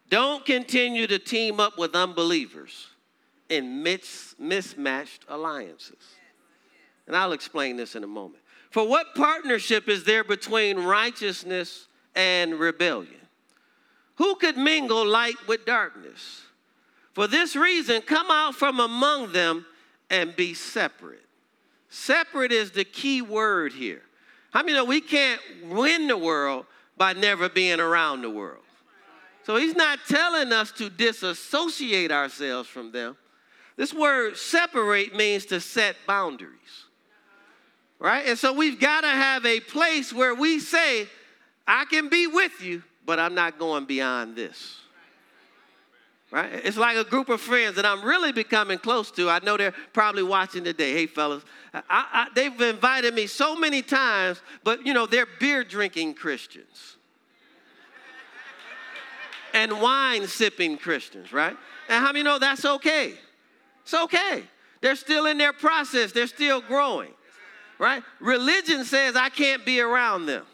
[0.09, 2.89] Don't continue to team up with unbelievers
[3.51, 6.17] in mis- mismatched alliances.
[7.07, 8.43] And I'll explain this in a moment.
[8.71, 13.15] For what partnership is there between righteousness and rebellion?
[14.17, 16.43] Who could mingle light with darkness?
[17.13, 19.67] For this reason, come out from among them
[20.11, 21.25] and be separate.
[21.89, 24.03] Separate is the key word here.
[24.51, 26.67] How many know we can't win the world
[26.97, 28.65] by never being around the world?
[29.45, 33.17] So he's not telling us to disassociate ourselves from them.
[33.77, 36.87] This word separate means to set boundaries.
[37.99, 38.27] Right?
[38.27, 41.07] And so we've got to have a place where we say,
[41.67, 44.81] I can be with you, but I'm not going beyond this.
[46.31, 46.53] Right?
[46.65, 49.31] It's like a group of friends that I'm really becoming close to.
[49.31, 50.93] I know they're probably watching today.
[50.93, 55.63] Hey, fellas, I, I, they've invited me so many times, but you know, they're beer
[55.63, 56.97] drinking Christians
[59.55, 61.57] and wine sipping Christians, right?
[61.89, 63.15] And how many know that's okay?
[63.83, 64.43] It's okay.
[64.83, 67.13] They're still in their process, they're still growing.
[67.79, 68.03] Right?
[68.21, 70.45] Religion says I can't be around them.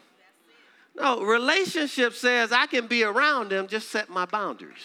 [0.95, 4.77] No, relationship says I can be around them, just set my boundaries.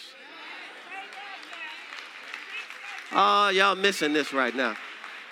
[3.11, 4.75] Oh, y'all missing this right now.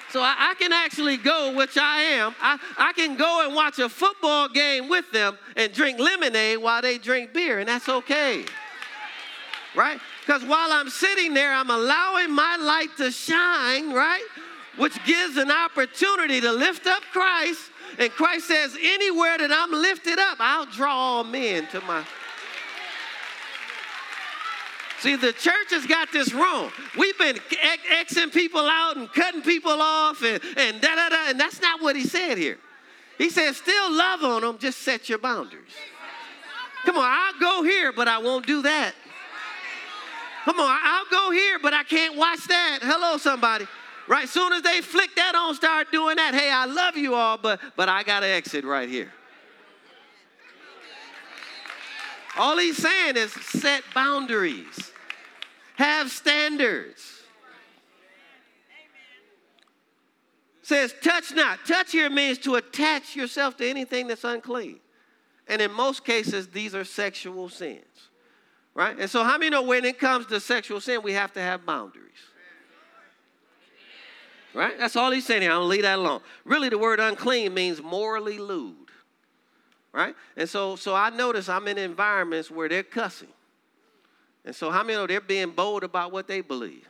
[0.10, 2.34] So I, I, can actually go, which I am.
[2.42, 6.82] I, I can go and watch a football game with them and drink lemonade while
[6.82, 8.46] they drink beer, and that's okay.
[9.76, 10.00] Right?
[10.22, 14.24] Because while I'm sitting there, I'm allowing my light to shine, right?
[14.78, 17.60] Which gives an opportunity to lift up Christ.
[18.00, 22.06] And Christ says, anywhere that I'm lifted up, I'll draw all men to my.
[25.00, 26.72] See, the church has got this wrong.
[26.98, 31.40] We've been Xing people out and cutting people off and, and da da da, and
[31.40, 32.58] that's not what he said here.
[33.18, 35.72] He said, still love on them, just set your boundaries.
[36.86, 38.94] Come on, I'll go here, but I won't do that.
[40.46, 42.80] Come on, I'll go here, but I can't watch that.
[42.82, 43.68] Hello, somebody.
[44.08, 46.34] Right, soon as they flick that on, start doing that.
[46.34, 49.12] Hey, I love you all, but but I gotta exit right here.
[52.38, 54.92] All he's saying is set boundaries,
[55.76, 57.14] have standards.
[60.62, 61.60] Says, touch not.
[61.66, 64.82] Touch here means to attach yourself to anything that's unclean.
[65.48, 67.86] And in most cases, these are sexual sins.
[68.74, 69.00] Right?
[69.00, 71.66] And so, how many know when it comes to sexual sin, we have to have
[71.66, 72.12] boundaries?
[74.58, 74.78] Right?
[74.78, 75.52] That's all he's saying here.
[75.52, 76.22] I'm going to leave that alone.
[76.44, 78.88] Really, the word unclean means morally lewd
[79.98, 80.16] right?
[80.36, 83.30] And so, so I notice I'm in environments where they're cussing.
[84.46, 86.88] And so how many know they're being bold about what they believe?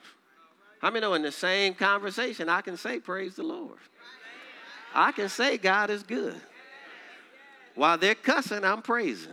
[0.82, 3.80] How many know in the same conversation I can say, praise the Lord.
[4.93, 6.36] I can say God is good.
[7.75, 9.32] While they're cussing, I'm praising.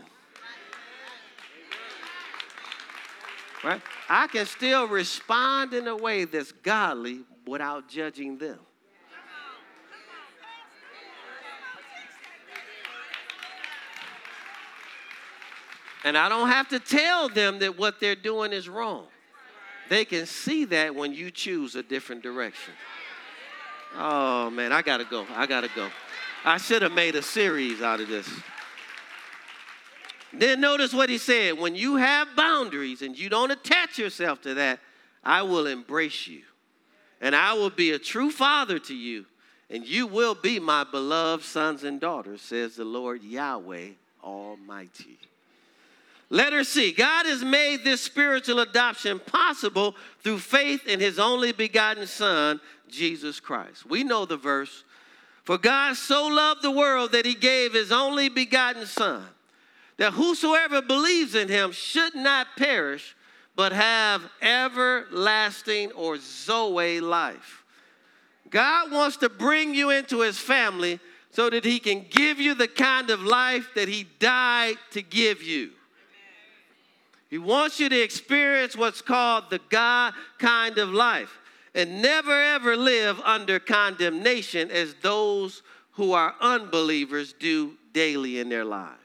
[3.64, 3.82] Right?
[4.08, 8.58] I can still respond in a way that's godly without judging them.
[16.04, 19.06] And I don't have to tell them that what they're doing is wrong.
[19.88, 22.74] They can see that when you choose a different direction.
[23.96, 25.26] Oh man, I gotta go.
[25.34, 25.88] I gotta go.
[26.44, 28.28] I should have made a series out of this.
[30.32, 34.54] Then notice what he said when you have boundaries and you don't attach yourself to
[34.54, 34.80] that,
[35.22, 36.42] I will embrace you.
[37.24, 39.24] And I will be a true father to you,
[39.70, 45.18] and you will be my beloved sons and daughters, says the Lord Yahweh Almighty.
[46.28, 52.06] Letter C God has made this spiritual adoption possible through faith in his only begotten
[52.06, 52.60] Son,
[52.90, 53.86] Jesus Christ.
[53.86, 54.84] We know the verse.
[55.44, 59.24] For God so loved the world that he gave his only begotten Son,
[59.96, 63.16] that whosoever believes in him should not perish,
[63.56, 67.64] but have everlasting or Zoe life.
[68.50, 72.68] God wants to bring you into his family so that he can give you the
[72.68, 75.70] kind of life that he died to give you.
[77.28, 81.40] He wants you to experience what's called the God kind of life
[81.74, 85.62] and never ever live under condemnation as those
[85.92, 89.03] who are unbelievers do daily in their lives.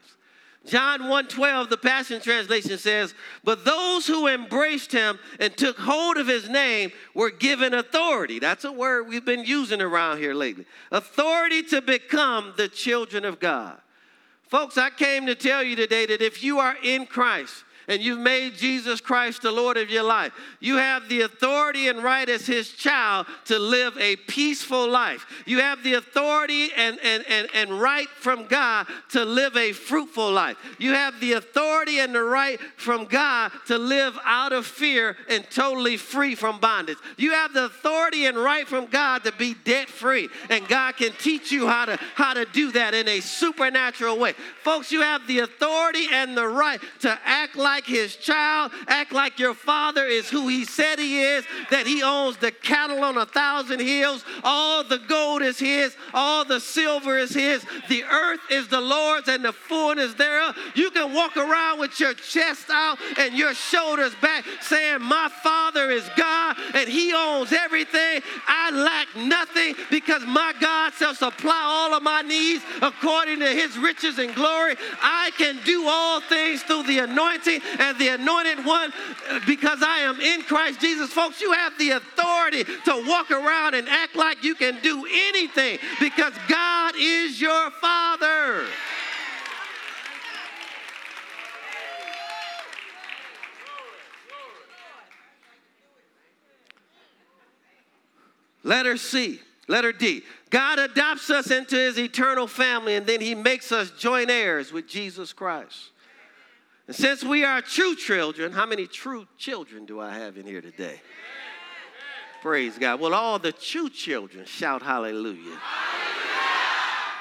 [0.66, 6.26] John 1:12 the Passion translation says, "But those who embraced him and took hold of
[6.26, 10.66] his name were given authority." That's a word we've been using around here lately.
[10.90, 13.80] Authority to become the children of God.
[14.48, 18.20] Folks, I came to tell you today that if you are in Christ, and you've
[18.20, 22.46] made Jesus Christ the Lord of your life, you have the authority and right as
[22.46, 25.26] his child to live a peaceful life.
[25.44, 30.30] You have the authority and, and, and, and right from God to live a fruitful
[30.30, 30.56] life.
[30.78, 35.44] You have the authority and the right from God to live out of fear and
[35.50, 36.98] totally free from bondage.
[37.16, 40.28] You have the authority and right from God to be debt free.
[40.48, 44.34] And God can teach you how to, how to do that in a supernatural way.
[44.62, 49.10] Folks, you have the authority and the right to act like like his child, act
[49.10, 53.16] like your father is who he said he is, that he owns the cattle on
[53.16, 58.40] a thousand hills, all the gold is his, all the silver is his, the earth
[58.50, 60.54] is the Lord's and the fullness thereof.
[60.74, 65.90] You can walk around with your chest out and your shoulders back saying, My father
[65.90, 68.20] is God and he owns everything.
[68.46, 73.78] I lack nothing because my God shall supply all of my needs according to his
[73.78, 74.76] riches and glory.
[75.00, 78.92] I can do all things through the anointing and the anointed one
[79.46, 81.12] because I am in Christ Jesus.
[81.12, 85.78] Folks, you have the authority to walk around and act like you can do anything
[86.00, 88.64] because God is your Father.
[98.62, 99.40] Letter C.
[99.68, 100.22] Letter D.
[100.50, 104.88] God adopts us into his eternal family and then he makes us joint heirs with
[104.88, 105.90] Jesus Christ.
[106.90, 110.60] And since we are true children, how many true children do I have in here
[110.60, 111.00] today?
[112.42, 112.98] Praise God.
[112.98, 115.56] Well, all the true children shout hallelujah.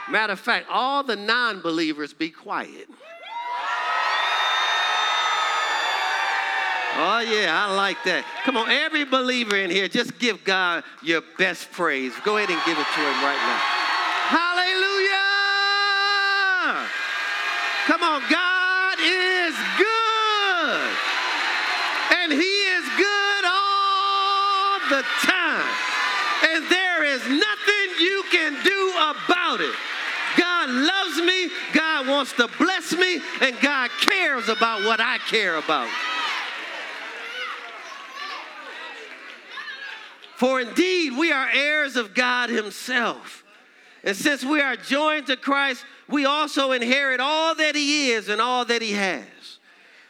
[0.09, 2.87] Matter of fact, all the non believers be quiet.
[6.97, 8.25] Oh, yeah, I like that.
[8.45, 12.13] Come on, every believer in here, just give God your best praise.
[12.25, 13.61] Go ahead and give it to Him right now.
[14.33, 14.79] Hallelujah!
[17.85, 20.91] Come on, God is good.
[22.21, 25.65] And He is good all the time.
[26.51, 29.75] And there is nothing you can do about it.
[30.37, 35.55] God loves me, God wants to bless me, and God cares about what I care
[35.57, 35.89] about.
[40.35, 43.43] For indeed, we are heirs of God Himself.
[44.03, 48.39] And since we are joined to Christ, we also inherit all that He is and
[48.39, 49.25] all that He has.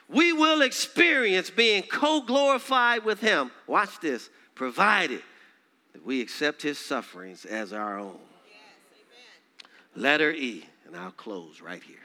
[0.07, 3.51] We will experience being co glorified with Him.
[3.67, 4.29] Watch this,
[4.59, 5.21] provided
[5.93, 8.19] that we accept His sufferings as our own.
[9.95, 11.95] Letter E, and I'll close right here.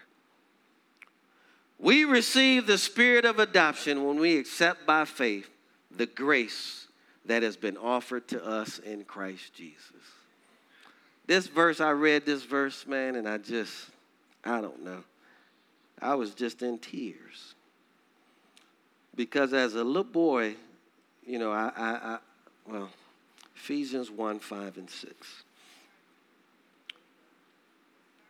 [1.80, 5.50] We receive the spirit of adoption when we accept by faith
[5.90, 6.86] the grace
[7.26, 9.90] that has been offered to us in Christ Jesus.
[11.26, 13.74] This verse, I read this verse, man, and I just,
[14.44, 15.02] I don't know.
[16.00, 17.54] I was just in tears.
[19.16, 20.54] Because as a little boy,
[21.26, 22.18] you know, I, I, I
[22.68, 22.90] well,
[23.56, 25.42] Ephesians 1 5 and 6.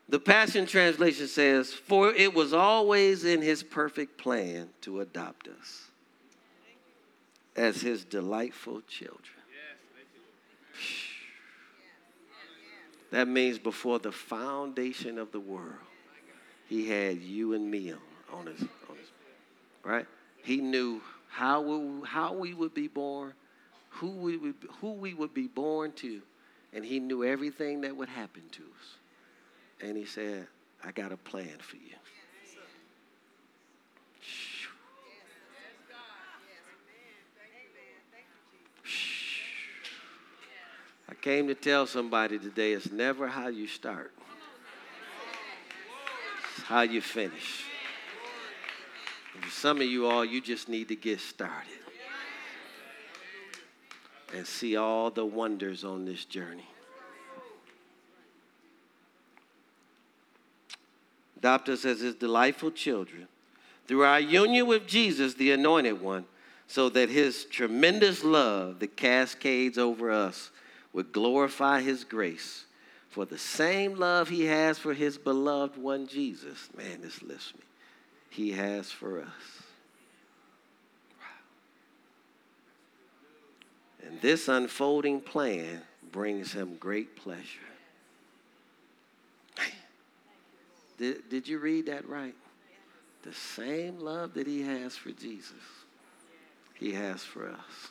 [0.09, 5.85] The Passion Translation says, For it was always in his perfect plan to adopt us
[7.57, 9.21] as his delightful children.
[13.11, 15.79] That means before the foundation of the world,
[16.67, 17.99] he had you and me on,
[18.33, 19.09] on, his, on his,
[19.85, 20.07] right?
[20.43, 23.35] He knew how we, how we would be born,
[23.95, 26.21] who we would, who we would be born to,
[26.73, 28.97] and he knew everything that would happen to us.
[29.81, 30.49] And he said,
[30.85, 31.83] I got a plan for you.
[41.09, 44.13] I came to tell somebody today it's never how you start,
[46.57, 47.65] it's how you finish.
[49.35, 51.84] And for some of you all, you just need to get started
[54.35, 56.69] and see all the wonders on this journey.
[61.39, 63.29] Adopt us as his delightful children
[63.87, 66.25] through our union with Jesus, the anointed one,
[66.67, 70.51] so that his tremendous love that cascades over us
[70.93, 72.65] would glorify his grace
[73.11, 76.69] for the same love he has for his beloved one, Jesus.
[76.77, 77.61] Man, this lifts me.
[78.31, 79.54] He has for us.
[84.15, 87.59] And this unfolding plan brings him great pleasure.
[90.99, 92.37] Did, did you read that right?
[93.25, 95.51] The same love that he has for Jesus,
[96.75, 97.89] he has for us.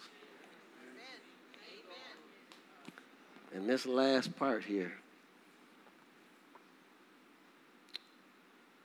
[3.53, 4.93] And this last part here.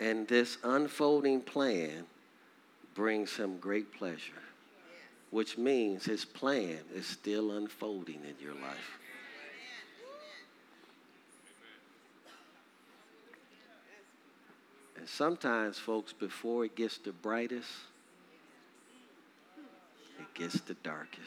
[0.00, 2.04] And this unfolding plan
[2.96, 4.42] brings him great pleasure,
[5.30, 8.98] which means his plan is still unfolding in your life.
[14.96, 17.70] And sometimes, folks, before it gets the brightest,
[20.18, 21.22] it gets the darkest.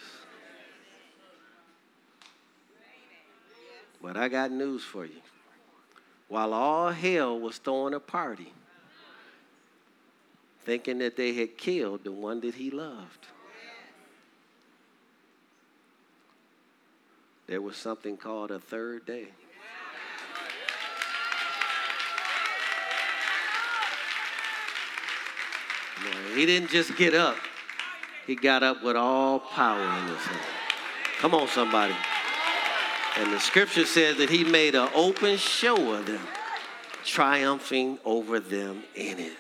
[4.01, 5.21] But I got news for you.
[6.27, 8.51] While all hell was throwing a party,
[10.63, 13.27] thinking that they had killed the one that he loved,
[17.51, 19.27] there was something called a third day.
[26.33, 27.35] He didn't just get up,
[28.25, 30.39] he got up with all power in his hand.
[31.19, 31.93] Come on, somebody.
[33.17, 36.25] And the scripture says that he made an open show of them,
[37.03, 39.37] triumphing over them in it.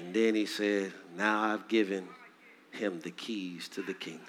[0.00, 2.08] And then he said, Now I've given
[2.72, 4.26] him the keys to the kingdom.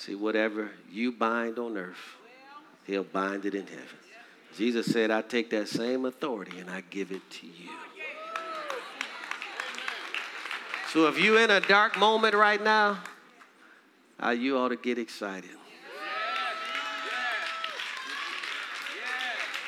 [0.00, 2.16] See, whatever you bind on earth,
[2.86, 3.84] he'll bind it in heaven.
[4.56, 7.68] Jesus said, I take that same authority and I give it to you.
[10.90, 12.98] So if you're in a dark moment right now,
[14.24, 15.50] uh, you ought to get excited.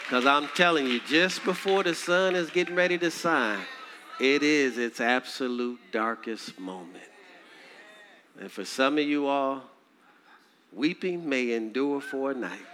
[0.05, 3.67] Because I'm telling you, just before the sun is getting ready to shine,
[4.19, 7.05] it is its absolute darkest moment.
[8.41, 9.65] And for some of you all,
[10.75, 12.67] weeping may endure for a night,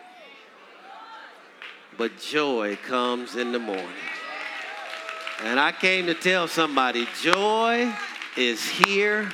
[1.96, 3.86] but joy comes in the morning.
[5.44, 7.92] And I came to tell somebody joy
[8.36, 9.30] is here,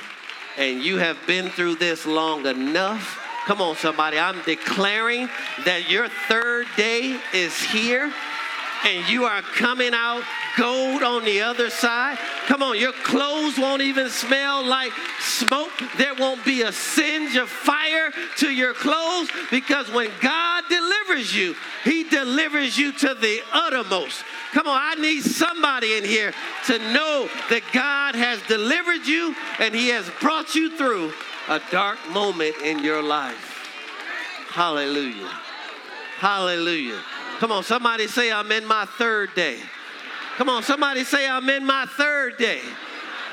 [0.57, 3.19] and you have been through this long enough.
[3.45, 4.17] Come on, somebody.
[4.17, 5.29] I'm declaring
[5.65, 8.11] that your third day is here,
[8.85, 10.23] and you are coming out
[10.57, 12.17] gold on the other side.
[12.45, 15.71] Come on, your clothes won't even smell like smoke.
[15.97, 21.55] There won't be a singe of fire to your clothes because when God delivers you,
[21.83, 24.23] He delivers you to the uttermost.
[24.53, 26.33] Come on, I need somebody in here
[26.67, 31.11] to know that God has delivered you and He has brought you through
[31.49, 33.67] a dark moment in your life.
[34.49, 35.31] Hallelujah.
[36.17, 37.01] Hallelujah.
[37.39, 39.59] Come on, somebody say, I'm in my third day.
[40.37, 42.61] Come on, somebody say, I'm in my third day.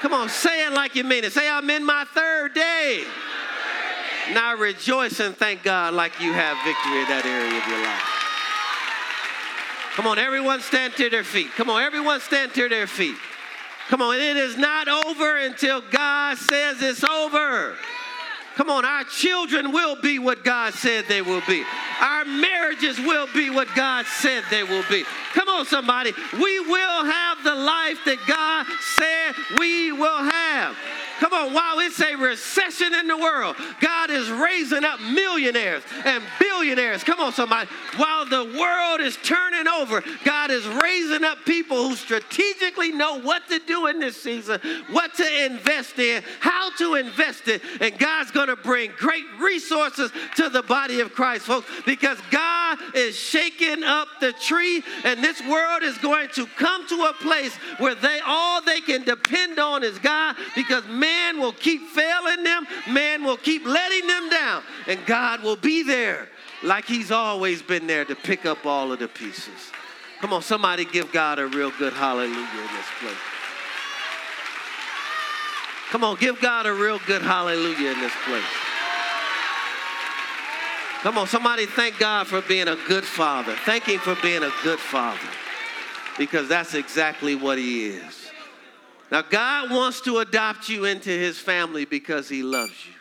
[0.01, 1.33] Come on, say it like you mean it.
[1.33, 3.05] Say, I'm in my third day.
[4.33, 8.13] Now rejoice and thank God like you have victory in that area of your life.
[9.95, 11.51] Come on, everyone stand to their feet.
[11.53, 13.17] Come on, everyone stand to their feet.
[13.89, 17.77] Come on, it is not over until God says it's over.
[18.57, 21.65] Come on, our children will be what God said they will be.
[22.01, 25.05] Our marriages will be what God said they will be.
[25.33, 26.13] Come on, somebody.
[26.35, 30.77] We will have the life that God said we will have.
[31.21, 36.23] Come on, while it's a recession in the world, God is raising up millionaires and
[36.41, 37.05] billionaires.
[37.05, 37.69] Come on, somebody.
[37.97, 43.49] While the world is turning over, God is raising up people who strategically know what
[43.49, 44.61] to do in this season,
[44.91, 47.63] what to invest in, how to invest it.
[47.81, 52.79] And God's going to bring great resources to the body of Christ, folks, because God
[52.95, 57.55] is shaking up the tree, and this world is going to come to a place
[57.79, 62.67] where they all they can depend on is God because man will keep failing them,
[62.89, 66.29] man will keep letting them down, and God will be there
[66.63, 69.73] like He's always been there to pick up all of the pieces.
[70.21, 73.17] Come on, somebody give God a real good hallelujah in this place.
[75.91, 78.43] Come on, give God a real good hallelujah in this place.
[81.03, 83.57] Come on, somebody thank God for being a good father.
[83.65, 85.29] Thank Him for being a good father
[86.17, 88.22] because that's exactly what He is.
[89.13, 92.95] Now, God wants to adopt you into his family because he loves you.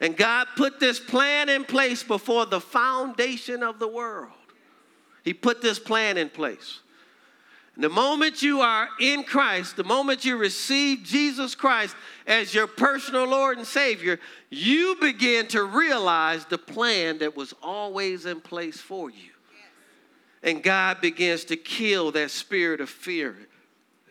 [0.00, 4.32] And God put this plan in place before the foundation of the world.
[5.22, 6.80] He put this plan in place.
[7.76, 11.94] And the moment you are in Christ, the moment you receive Jesus Christ
[12.26, 14.18] as your personal Lord and Savior,
[14.50, 19.30] you begin to realize the plan that was always in place for you.
[20.42, 23.36] And God begins to kill that spirit of fear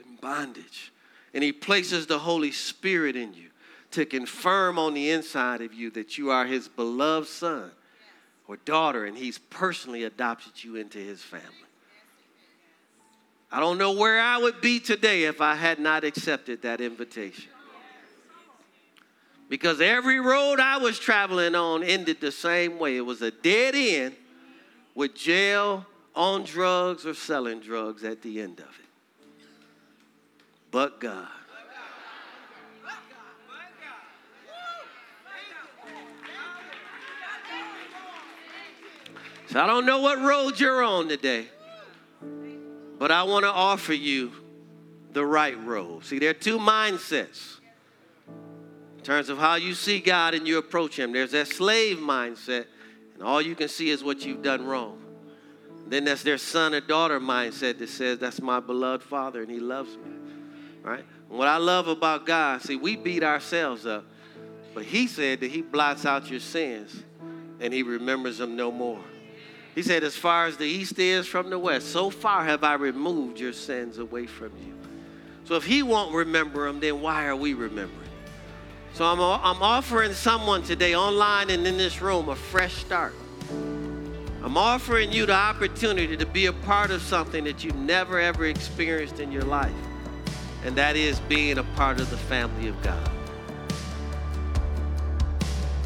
[0.01, 0.93] and bondage
[1.33, 3.49] and He places the Holy Spirit in you
[3.91, 7.71] to confirm on the inside of you that you are His beloved son
[8.47, 11.47] or daughter, and He's personally adopted you into His family.
[13.51, 17.49] I don't know where I would be today if I had not accepted that invitation.
[19.49, 22.97] Because every road I was traveling on ended the same way.
[22.97, 24.15] It was a dead end
[24.93, 28.88] with jail, on drugs, or selling drugs at the end of it
[30.71, 31.27] but God.
[39.47, 41.47] So I don't know what road you're on today,
[42.99, 44.31] but I want to offer you
[45.11, 46.05] the right road.
[46.05, 47.57] See, there are two mindsets
[48.27, 51.13] in terms of how you see God and you approach Him.
[51.13, 52.65] There's that slave mindset,
[53.15, 55.01] and all you can see is what you've done wrong.
[55.87, 59.59] Then there's their son or daughter mindset that says, That's my beloved father and he
[59.59, 60.19] loves me
[60.83, 61.05] right?
[61.27, 64.05] What I love about God, see, we beat ourselves up,
[64.73, 67.03] but He said that He blots out your sins
[67.59, 69.01] and He remembers them no more.
[69.75, 72.73] He said, As far as the east is from the west, so far have I
[72.73, 74.75] removed your sins away from you.
[75.45, 78.09] So if He won't remember them, then why are we remembering?
[78.93, 83.13] So I'm, I'm offering someone today online and in this room a fresh start.
[84.41, 88.45] I'm offering you the opportunity to be a part of something that you've never ever
[88.45, 89.73] experienced in your life
[90.63, 93.09] and that is being a part of the family of God.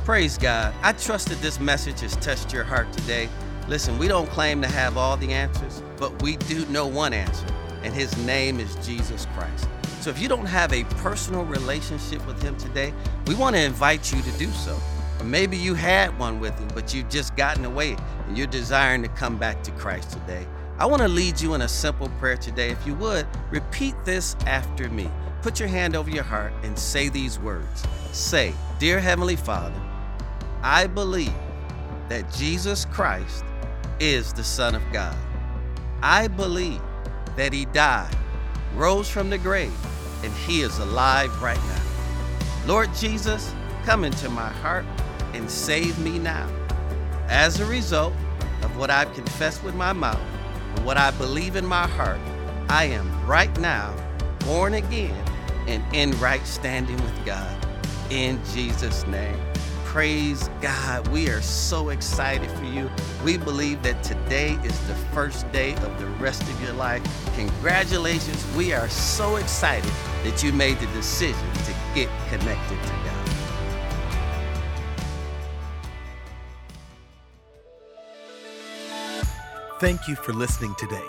[0.06, 0.74] Praise God.
[0.82, 3.30] I trust that this message has touched your heart today.
[3.68, 7.48] Listen, we don't claim to have all the answers, but we do know one answer,
[7.84, 9.68] and his name is Jesus Christ.
[10.02, 12.94] So if you don't have a personal relationship with him today,
[13.28, 14.78] we want to invite you to do so.
[15.20, 17.96] Or maybe you had one with him, but you've just gotten away
[18.28, 20.46] and you're desiring to come back to Christ today
[20.80, 22.70] I want to lead you in a simple prayer today.
[22.70, 25.10] If you would, repeat this after me.
[25.44, 27.84] Put your hand over your heart and say these words.
[28.12, 29.80] Say, Dear Heavenly Father,
[30.64, 31.34] I believe
[32.10, 33.46] that Jesus Christ
[34.00, 35.16] is the Son of God.
[36.02, 36.82] I believe
[37.36, 38.16] that He died,
[38.76, 39.74] rose from the grave,
[40.24, 41.82] and He is alive right now.
[42.66, 43.54] Lord Jesus,
[43.84, 44.86] come into my heart
[45.34, 46.50] and save me now.
[47.28, 48.14] As a result
[48.64, 50.20] of what I've confessed with my mouth
[50.84, 52.20] what I believe in my heart,
[52.70, 53.96] I am right now
[54.40, 55.24] born again
[55.68, 57.66] and in right standing with God.
[58.10, 59.40] In Jesus' name.
[59.86, 61.08] Praise God.
[61.10, 62.90] We are so excited for you.
[63.24, 67.04] We believe that today is the first day of the rest of your life.
[67.36, 68.46] Congratulations.
[68.56, 69.92] We are so excited
[70.24, 73.13] that you made the decision to get connected to God.
[79.84, 81.04] Thank you for listening today.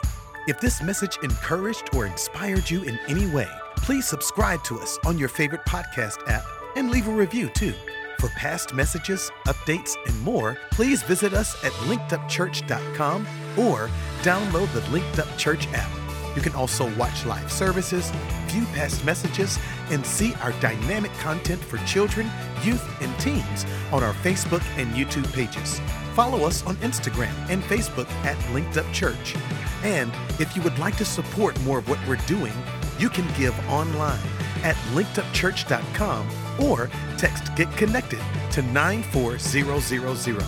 [0.48, 5.16] If this message encouraged or inspired you in any way, please subscribe to us on
[5.16, 6.44] your favorite podcast app
[6.74, 7.72] and leave a review too.
[8.18, 13.88] For past messages, updates, and more, please visit us at linkedupchurch.com or
[14.22, 15.90] download the Linked Up Church app.
[16.34, 18.10] You can also watch live services,
[18.48, 19.56] view past messages,
[19.90, 22.28] and see our dynamic content for children,
[22.64, 25.80] youth, and teens on our Facebook and YouTube pages.
[26.14, 29.34] Follow us on Instagram and Facebook at Linked Up Church.
[29.82, 32.52] And if you would like to support more of what we're doing,
[33.00, 34.20] you can give online
[34.62, 36.28] at linkedupchurch.com
[36.64, 36.88] or
[37.18, 38.20] text Get Connected
[38.52, 40.40] to 94000.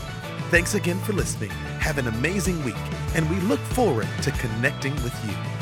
[0.51, 1.51] Thanks again for listening.
[1.81, 2.77] Have an amazing week,
[3.17, 5.56] and we look forward to connecting with you.